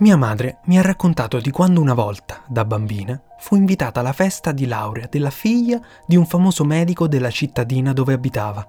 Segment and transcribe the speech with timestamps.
[0.00, 4.50] Mia madre mi ha raccontato di quando una volta, da bambina, fu invitata alla festa
[4.50, 8.66] di laurea della figlia di un famoso medico della cittadina dove abitava.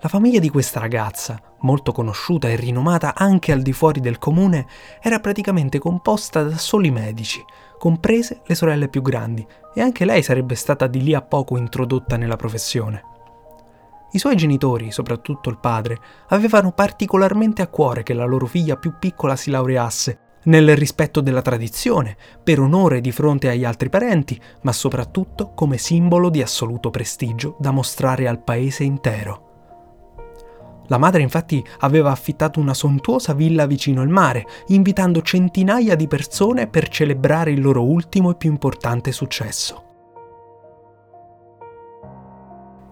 [0.00, 4.66] La famiglia di questa ragazza, molto conosciuta e rinomata anche al di fuori del comune,
[5.00, 7.40] era praticamente composta da soli medici,
[7.78, 12.16] comprese le sorelle più grandi, e anche lei sarebbe stata di lì a poco introdotta
[12.16, 13.04] nella professione.
[14.10, 16.00] I suoi genitori, soprattutto il padre,
[16.30, 21.42] avevano particolarmente a cuore che la loro figlia più piccola si laureasse nel rispetto della
[21.42, 27.56] tradizione, per onore di fronte agli altri parenti, ma soprattutto come simbolo di assoluto prestigio
[27.58, 29.44] da mostrare al paese intero.
[30.88, 36.68] La madre infatti aveva affittato una sontuosa villa vicino al mare, invitando centinaia di persone
[36.68, 39.82] per celebrare il loro ultimo e più importante successo.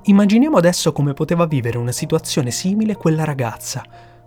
[0.06, 3.82] Immaginiamo adesso come poteva vivere una situazione simile quella ragazza,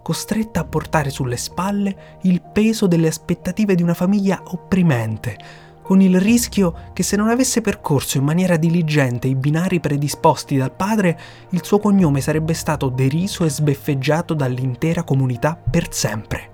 [0.07, 5.38] costretta a portare sulle spalle il peso delle aspettative di una famiglia opprimente,
[5.81, 10.72] con il rischio che se non avesse percorso in maniera diligente i binari predisposti dal
[10.72, 11.19] padre,
[11.50, 16.51] il suo cognome sarebbe stato deriso e sbeffeggiato dall'intera comunità per sempre.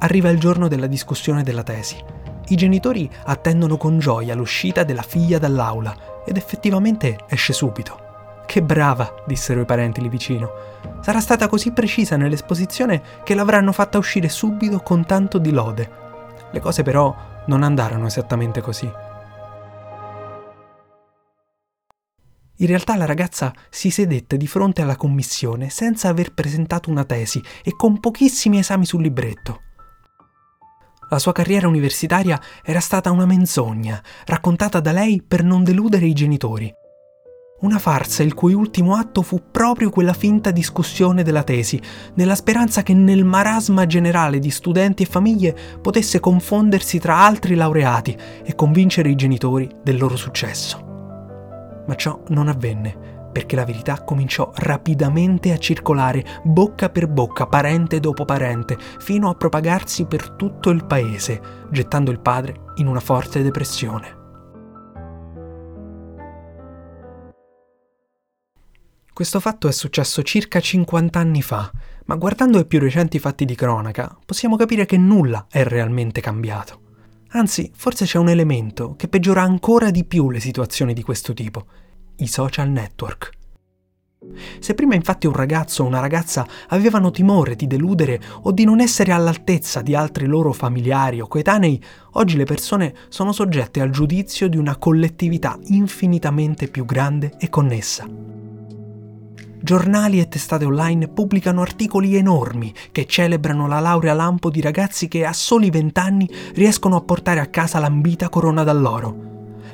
[0.00, 1.96] Arriva il giorno della discussione della tesi.
[2.48, 8.06] I genitori attendono con gioia l'uscita della figlia dall'aula ed effettivamente esce subito.
[8.48, 10.50] Che brava, dissero i parenti lì vicino.
[11.02, 15.90] Sarà stata così precisa nell'esposizione che l'avranno fatta uscire subito con tanto di lode.
[16.50, 17.14] Le cose però
[17.44, 18.90] non andarono esattamente così.
[22.56, 27.44] In realtà la ragazza si sedette di fronte alla commissione senza aver presentato una tesi
[27.62, 29.60] e con pochissimi esami sul libretto.
[31.10, 36.14] La sua carriera universitaria era stata una menzogna, raccontata da lei per non deludere i
[36.14, 36.74] genitori.
[37.60, 41.80] Una farsa il cui ultimo atto fu proprio quella finta discussione della tesi,
[42.14, 48.16] nella speranza che nel marasma generale di studenti e famiglie potesse confondersi tra altri laureati
[48.44, 51.82] e convincere i genitori del loro successo.
[51.84, 52.96] Ma ciò non avvenne,
[53.32, 59.34] perché la verità cominciò rapidamente a circolare bocca per bocca, parente dopo parente, fino a
[59.34, 61.40] propagarsi per tutto il paese,
[61.72, 64.17] gettando il padre in una forte depressione.
[69.18, 71.72] Questo fatto è successo circa 50 anni fa,
[72.04, 76.82] ma guardando i più recenti fatti di cronaca possiamo capire che nulla è realmente cambiato.
[77.30, 81.66] Anzi, forse c'è un elemento che peggiora ancora di più le situazioni di questo tipo,
[82.18, 83.30] i social network.
[84.60, 88.78] Se prima infatti un ragazzo o una ragazza avevano timore di deludere o di non
[88.78, 94.48] essere all'altezza di altri loro familiari o coetanei, oggi le persone sono soggette al giudizio
[94.48, 98.38] di una collettività infinitamente più grande e connessa.
[99.60, 105.24] Giornali e testate online pubblicano articoli enormi che celebrano la laurea lampo di ragazzi che
[105.24, 109.26] a soli 20 anni riescono a portare a casa l'ambita corona d'alloro.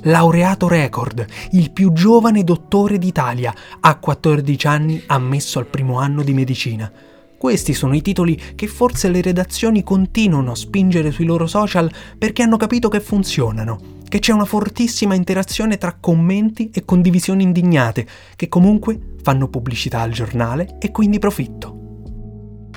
[0.04, 6.32] Laureato record, il più giovane dottore d'Italia, a 14 anni ammesso al primo anno di
[6.32, 6.90] medicina.
[7.36, 12.42] Questi sono i titoli che forse le redazioni continuano a spingere sui loro social perché
[12.42, 18.06] hanno capito che funzionano, che c'è una fortissima interazione tra commenti e condivisioni indignate,
[18.36, 22.70] che comunque fanno pubblicità al giornale e quindi profitto.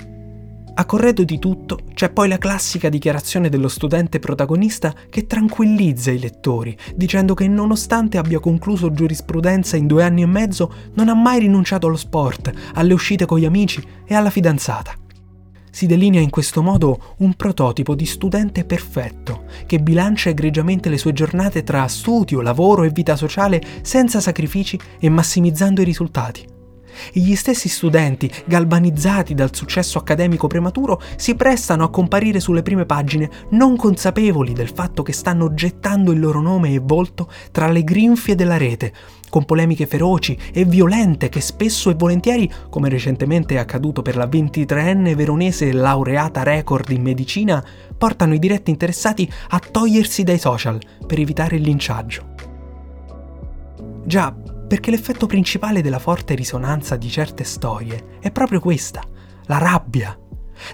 [0.73, 6.17] A corredo di tutto c'è poi la classica dichiarazione dello studente protagonista che tranquillizza i
[6.17, 11.41] lettori, dicendo che nonostante abbia concluso giurisprudenza in due anni e mezzo, non ha mai
[11.41, 14.91] rinunciato allo sport, alle uscite con gli amici e alla fidanzata.
[15.77, 21.13] Si delinea in questo modo un prototipo di studente perfetto, che bilancia egregiamente le sue
[21.13, 26.43] giornate tra studio, lavoro e vita sociale senza sacrifici e massimizzando i risultati.
[27.13, 32.87] E gli stessi studenti, galvanizzati dal successo accademico prematuro, si prestano a comparire sulle prime
[32.87, 37.83] pagine non consapevoli del fatto che stanno gettando il loro nome e volto tra le
[37.83, 38.91] grinfie della rete,
[39.29, 44.25] con polemiche feroci e violente che spesso e volentieri, come recentemente è accaduto per la
[44.25, 47.63] 23enne veronese laureata record in medicina,
[47.97, 52.35] portano i diretti interessati a togliersi dai social per evitare il linciaggio.
[54.05, 54.33] Già,
[54.67, 59.01] perché l'effetto principale della forte risonanza di certe storie è proprio questa,
[59.45, 60.17] la rabbia.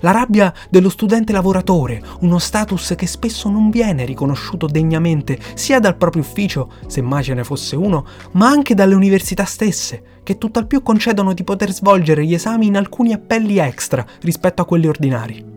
[0.01, 5.97] La rabbia dello studente lavoratore, uno status che spesso non viene riconosciuto degnamente sia dal
[5.97, 10.67] proprio ufficio, se mai ce ne fosse uno, ma anche dalle università stesse, che tutt'al
[10.67, 15.52] più concedono di poter svolgere gli esami in alcuni appelli extra rispetto a quelli ordinari.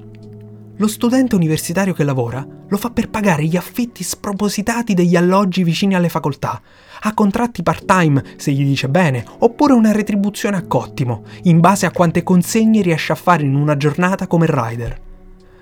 [0.78, 5.94] Lo studente universitario che lavora lo fa per pagare gli affitti spropositati degli alloggi vicini
[5.94, 6.60] alle facoltà,
[7.00, 11.90] ha contratti part-time se gli dice bene, oppure una retribuzione a cottimo, in base a
[11.90, 15.00] quante consegne riesce a fare in una giornata come rider.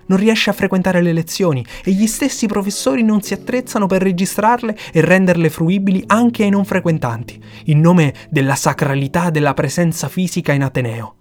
[0.06, 4.76] Non riesce a frequentare le lezioni e gli stessi professori non si attrezzano per registrarle
[4.92, 10.64] e renderle fruibili anche ai non frequentanti, in nome della sacralità della presenza fisica in
[10.64, 11.14] Ateneo.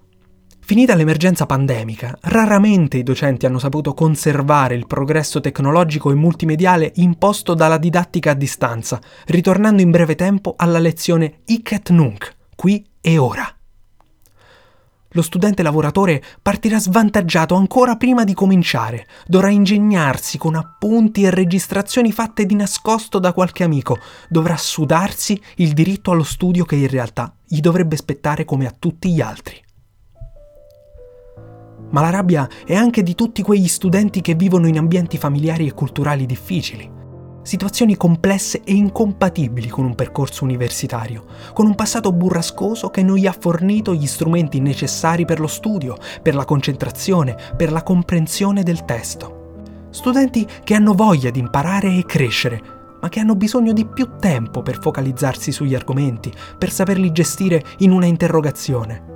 [0.66, 7.54] Finita l'emergenza pandemica, raramente i docenti hanno saputo conservare il progresso tecnologico e multimediale imposto
[7.54, 13.46] dalla didattica a distanza, ritornando in breve tempo alla lezione Hic Nunc, qui e ora.
[15.10, 22.14] Lo studente lavoratore partirà svantaggiato ancora prima di cominciare, dovrà ingegnarsi con appunti e registrazioni
[22.14, 24.00] fatte di nascosto da qualche amico,
[24.30, 29.12] dovrà sudarsi il diritto allo studio che in realtà gli dovrebbe spettare come a tutti
[29.12, 29.63] gli altri
[31.94, 35.74] ma la rabbia è anche di tutti quegli studenti che vivono in ambienti familiari e
[35.74, 37.02] culturali difficili.
[37.44, 43.28] Situazioni complesse e incompatibili con un percorso universitario, con un passato burrascoso che non gli
[43.28, 48.86] ha fornito gli strumenti necessari per lo studio, per la concentrazione, per la comprensione del
[48.86, 49.42] testo.
[49.90, 52.62] Studenti che hanno voglia di imparare e crescere,
[53.02, 57.92] ma che hanno bisogno di più tempo per focalizzarsi sugli argomenti, per saperli gestire in
[57.92, 59.12] una interrogazione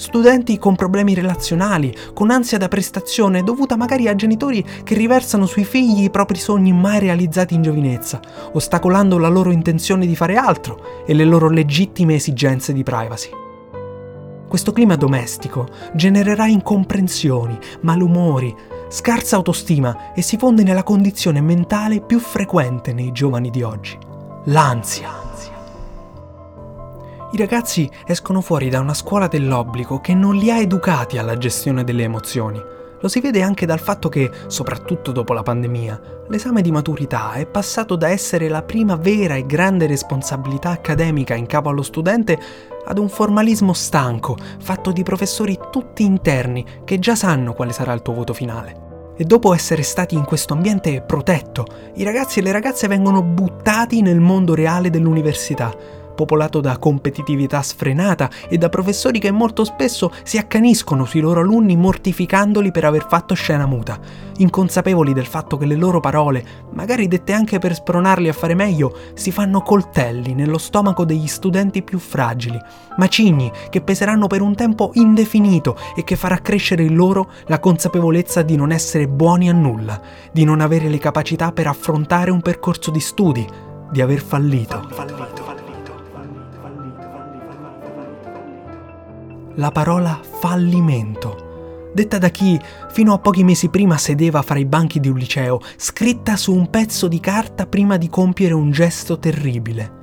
[0.00, 5.64] studenti con problemi relazionali, con ansia da prestazione dovuta magari a genitori che riversano sui
[5.64, 8.18] figli i propri sogni mai realizzati in giovinezza,
[8.52, 13.28] ostacolando la loro intenzione di fare altro e le loro legittime esigenze di privacy.
[14.48, 18.56] Questo clima domestico genererà incomprensioni, malumori,
[18.88, 23.98] scarsa autostima e si fonde nella condizione mentale più frequente nei giovani di oggi,
[24.46, 25.29] l'ansia.
[27.32, 31.84] I ragazzi escono fuori da una scuola dell'obbligo che non li ha educati alla gestione
[31.84, 32.60] delle emozioni.
[33.00, 37.46] Lo si vede anche dal fatto che, soprattutto dopo la pandemia, l'esame di maturità è
[37.46, 42.36] passato da essere la prima vera e grande responsabilità accademica in capo allo studente
[42.84, 48.02] ad un formalismo stanco, fatto di professori tutti interni che già sanno quale sarà il
[48.02, 48.88] tuo voto finale.
[49.16, 54.02] E dopo essere stati in questo ambiente protetto, i ragazzi e le ragazze vengono buttati
[54.02, 55.72] nel mondo reale dell'università,
[56.14, 61.76] popolato da competitività sfrenata e da professori che molto spesso si accaniscono sui loro alunni
[61.76, 63.98] mortificandoli per aver fatto scena muta,
[64.38, 68.96] inconsapevoli del fatto che le loro parole, magari dette anche per spronarli a fare meglio,
[69.14, 72.60] si fanno coltelli nello stomaco degli studenti più fragili,
[72.96, 78.42] macigni che peseranno per un tempo indefinito e che farà crescere in loro la consapevolezza
[78.42, 80.00] di non essere buoni a nulla,
[80.32, 83.46] di non avere le capacità per affrontare un percorso di studi,
[83.90, 84.86] di aver fallito.
[84.90, 85.49] fallito.
[89.60, 95.00] La parola fallimento, detta da chi fino a pochi mesi prima sedeva fra i banchi
[95.00, 99.98] di un liceo, scritta su un pezzo di carta prima di compiere un gesto terribile.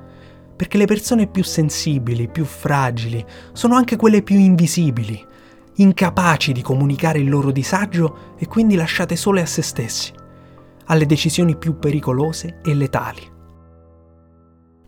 [0.56, 5.26] Perché le persone più sensibili, più fragili, sono anche quelle più invisibili,
[5.78, 10.14] incapaci di comunicare il loro disagio e quindi lasciate sole a se stessi,
[10.86, 13.37] alle decisioni più pericolose e letali.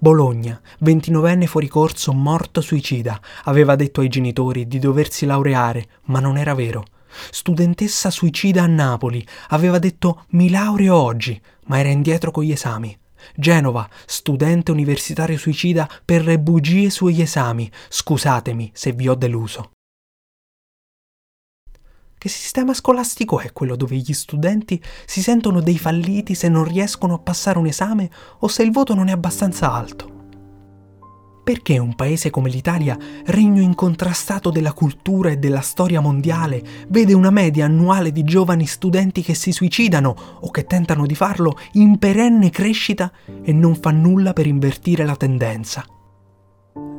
[0.01, 6.37] Bologna, 29enne fuori corso morto suicida, aveva detto ai genitori di doversi laureare, ma non
[6.37, 6.85] era vero.
[7.29, 12.97] Studentessa suicida a Napoli, aveva detto mi laureo oggi, ma era indietro con gli esami.
[13.35, 17.69] Genova, studente universitario suicida per le bugie sugli esami.
[17.89, 19.71] Scusatemi se vi ho deluso.
[22.19, 27.13] Che sistema scolastico è quello dove gli studenti si sentono dei falliti se non riescono
[27.13, 28.09] a passare un esame
[28.39, 30.17] o se il voto non è abbastanza alto?
[31.45, 32.97] Perché un paese come l'Italia,
[33.27, 39.21] regno incontrastato della cultura e della storia mondiale, vede una media annuale di giovani studenti
[39.21, 44.33] che si suicidano o che tentano di farlo in perenne crescita e non fa nulla
[44.33, 45.85] per invertire la tendenza?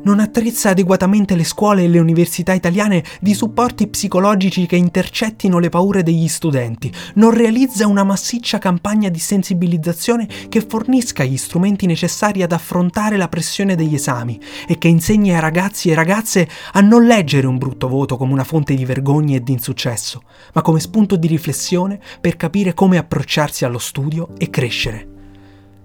[0.03, 5.69] Non attrezza adeguatamente le scuole e le università italiane di supporti psicologici che intercettino le
[5.69, 12.43] paure degli studenti, non realizza una massiccia campagna di sensibilizzazione che fornisca gli strumenti necessari
[12.43, 17.05] ad affrontare la pressione degli esami e che insegni ai ragazzi e ragazze a non
[17.05, 20.23] leggere un brutto voto come una fonte di vergogna e di insuccesso,
[20.55, 25.20] ma come spunto di riflessione per capire come approcciarsi allo studio e crescere.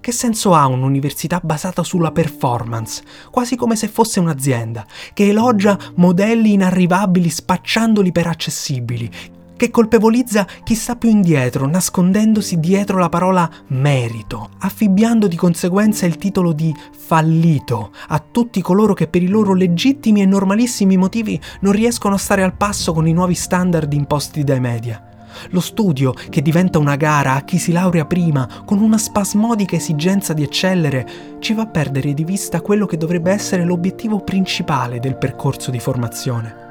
[0.06, 6.52] Che senso ha un'università basata sulla performance, quasi come se fosse un'azienda, che elogia modelli
[6.52, 9.10] inarrivabili spacciandoli per accessibili,
[9.56, 16.18] che colpevolizza chi sta più indietro, nascondendosi dietro la parola merito, affibbiando di conseguenza il
[16.18, 21.72] titolo di fallito a tutti coloro che per i loro legittimi e normalissimi motivi non
[21.72, 25.15] riescono a stare al passo con i nuovi standard imposti dai media.
[25.50, 30.32] Lo studio, che diventa una gara a chi si laurea prima, con una spasmodica esigenza
[30.32, 35.16] di eccellere, ci va a perdere di vista quello che dovrebbe essere l'obiettivo principale del
[35.16, 36.64] percorso di formazione.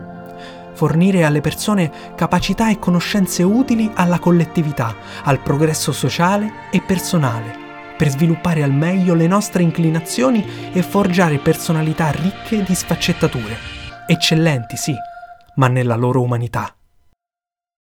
[0.74, 4.94] Fornire alle persone capacità e conoscenze utili alla collettività,
[5.24, 7.64] al progresso sociale e personale,
[7.98, 13.56] per sviluppare al meglio le nostre inclinazioni e forgiare personalità ricche di sfaccettature.
[14.06, 14.94] Eccellenti, sì,
[15.56, 16.76] ma nella loro umanità.